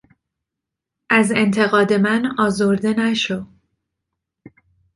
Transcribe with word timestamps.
از 1.09 1.31
انتقاد 1.35 1.93
من 1.93 2.35
آزرده 2.39 2.93
نشو! 2.93 3.45